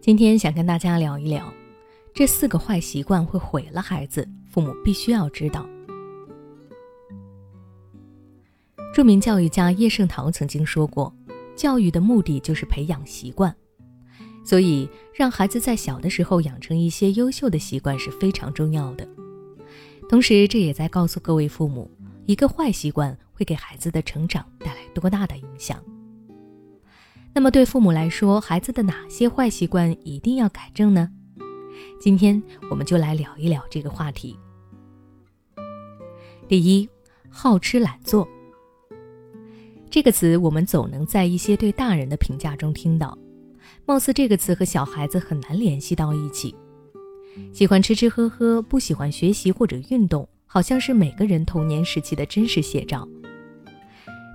[0.00, 1.52] 今天想跟大家聊一聊，
[2.14, 5.68] 这四个坏习惯会毁了孩子，父母必须要知道。
[8.94, 11.14] 著名教育家叶圣陶曾经说过
[11.54, 13.54] ：“教育的目的就是培养习惯，
[14.42, 19.06] 所以让孩子在小的时候养成一些优秀的习惯是非常重要的。
[20.08, 21.90] 同时，这也在告诉各位父母，
[22.24, 25.78] 一个坏习惯会给孩子的成长带来多大的影响。”
[27.32, 31.08] 那么对父母来说，孩子的哪些坏习惯一定要改正呢？
[32.00, 34.36] 今天我们就来聊一聊这个话题。
[36.48, 36.88] 第一，
[37.28, 38.28] 好吃懒做。
[39.88, 43.16] 这个词我们总能在一些对大人的评价中听到，
[43.86, 46.54] 貌似这个词和小孩子很难联系到一起。
[47.52, 53.08] 喜欢吃吃喝喝，不喜欢学习或者运动，好像是每个人童年时期的真实写照。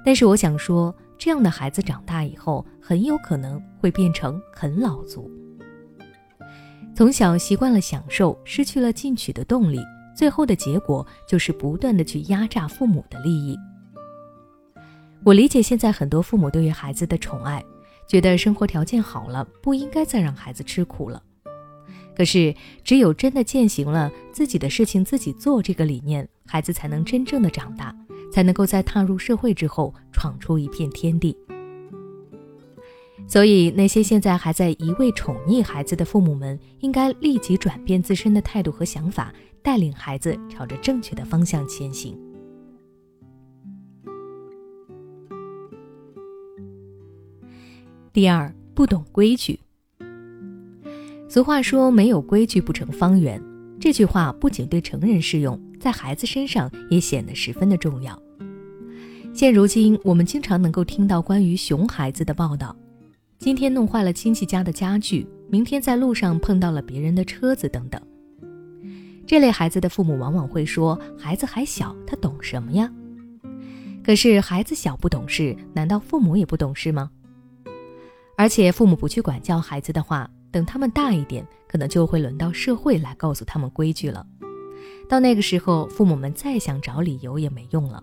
[0.05, 0.95] 但是我想说。
[1.17, 5.29] 这样的孩子长大以后，很有可能会变成啃老族。
[6.95, 9.79] 从小习惯了享受，失去了进取的动力，
[10.15, 13.57] 最后的结果就是不断的去压榨父母的利益。
[15.23, 17.63] 我理解现在很多父母对于孩子的宠爱，
[18.07, 21.21] 觉得生活条件好了，不应该再让孩子吃苦了。
[22.15, 27.93] 可是，只有真的践行了自己的事情自己做这个理念，孩子才能真正的长大。
[28.35, 31.33] 才能够在踏入社会之后闯出一片天地。
[33.25, 42.13] 所以，那些现在还在一味宠溺孩子的父母们，应该立即转变自身的态度和想法，带领孩子朝着正确的方向前行。
[48.11, 49.57] 第二，不懂规矩。
[51.29, 53.41] 俗话说：“没有规矩不成方圆。”
[53.79, 58.21] 这句话不仅对成人适用，在孩子身上也显得十分的重要。
[59.35, 62.73] 现如今，我们经常能够听到关于熊孩子的报道：
[63.37, 68.01] 今天弄坏了亲戚家的家具，明天在路上碰到了别人的车子等等。
[69.27, 72.89] 这类孩子的父母往往会说：“孩子还小，他懂什么呀？”
[74.05, 77.11] 可是孩子小不懂事，难道父母也不懂事吗？
[78.37, 84.25] 而且父母不去管教孩子的话，等他们大一点，可能就会轮到社会来告诉他们规矩了。
[85.09, 88.01] 到那个时候，父母们再想找理由也没用了。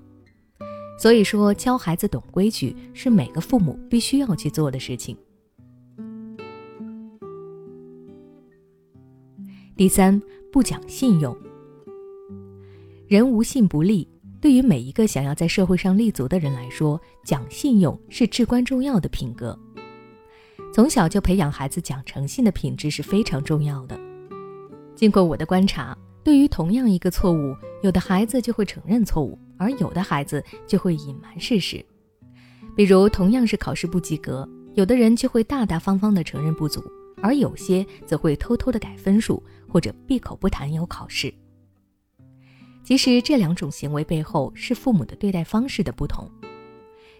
[1.02, 5.16] 所以说，教孩子懂规矩是每个父母必须要去做的事情。
[9.74, 11.36] 第三，不讲信用。
[13.08, 14.06] 人无信不立，
[14.40, 19.58] 对于每一个想要在社会上立足的人来说，讲信用是至关重要的品格。
[20.72, 23.98] 从小就培养孩子讲诚信的品质是非常重要的。
[24.94, 29.36] 经过我的观察，对于同样一个错误，有的孩子就会承认错误。
[29.62, 31.84] 而有的孩子就会隐瞒事实，
[32.74, 36.82] 比如同样是考试不及格，有的人就会大大方方的承认不足，
[37.22, 41.32] 而有些则会偷偷的改分数或者闭口不谈有考试。
[42.82, 46.28] 其实这两种行为背后是父母的对待方式的不同，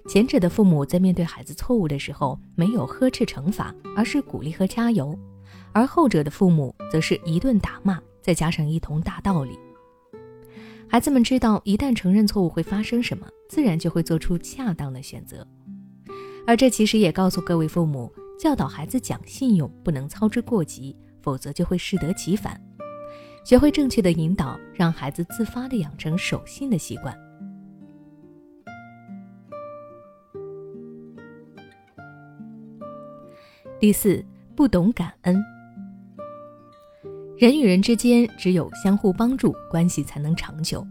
[0.08, 5.16] 前者的父母在面对孩子错误的时候没有呵斥惩罚，而是鼓励和加油，
[5.70, 9.56] 而后者的父母则是一顿打骂，再加上一通大道理。
[10.92, 15.48] 孩子们知道，一旦承认错误会发生什么，自然就会做出恰当的选择。
[16.46, 22.60] 而这其实也告诉各位父母，教导孩子讲信用不能操之过急，否则就会适得其反。
[23.42, 27.18] 学会正确的引导，让孩子自发的养成守信的习惯。
[33.80, 34.22] 第四，
[34.54, 35.42] 不懂感恩。
[37.42, 40.86] 人与人之间只有相互帮助，关系才能长久。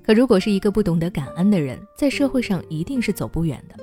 [0.00, 3.74] 可如果是一个不懂得感恩的人，在社会上一定是走不远的。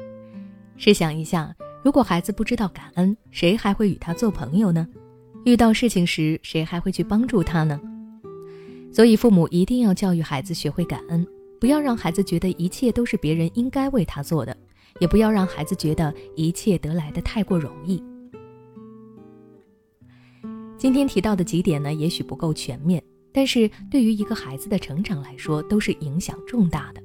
[0.77, 4.87] 试想一下，如果孩子不知道感恩，谁还会与他做朋友呢？
[5.43, 7.77] 遇到事情时，谁还会去帮助他呢？
[8.93, 11.27] 所以，父母一定要教育孩子学会感恩，
[11.59, 14.55] 不要让孩子觉得一切都是别人应该为他做的，
[15.01, 18.01] 也不要让孩子觉得一切得来的太过容易。
[20.79, 23.03] 今天提到的几点呢，也许不够全面，
[23.33, 27.03] 但是对于一个孩子的成长来说，都是影响重大的。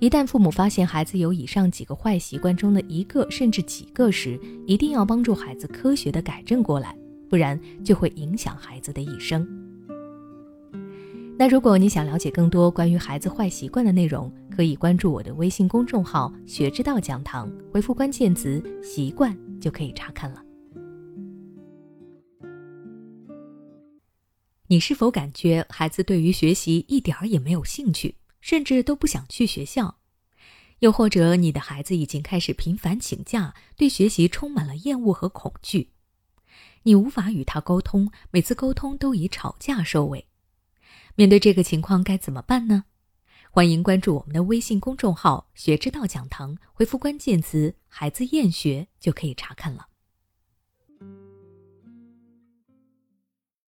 [0.00, 4.36] 一旦父母发现孩子有以上几个坏习惯中的一个甚至几个时，
[4.66, 6.92] 一定要帮助孩子科学的改正过来，
[7.30, 9.46] 不然就会影响孩子的一生。
[11.38, 20.42] 那如果你想了解更多关于孩子坏习惯的内容，可以关注我的微信公众号“学之道讲堂”，回复关键词“习惯”就可以查看了。
[24.70, 29.96] 你是否感觉孩子对于学习一点儿也没有兴趣，甚至都不想去学校？
[30.80, 35.92] 又或者你的孩子已经开始频繁请假，对学习充满了厌恶和恐惧？
[36.82, 40.26] 你无法与他沟通，每次沟通都以吵架收尾。
[41.14, 42.84] 面对这个情况该怎么办呢？
[43.50, 49.87] 欢迎关注我们的微信公众号“学之道讲堂”，回复关键词“孩子厌学”就可以查看了。